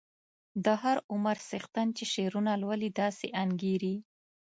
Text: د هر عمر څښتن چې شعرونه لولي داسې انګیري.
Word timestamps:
د 0.65 0.67
هر 0.81 0.97
عمر 1.11 1.37
څښتن 1.49 1.87
چې 1.97 2.03
شعرونه 2.13 2.51
لولي 2.61 2.89
داسې 3.01 3.27
انګیري. 3.43 3.95